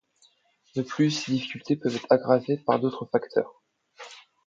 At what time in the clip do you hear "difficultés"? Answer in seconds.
1.31-1.75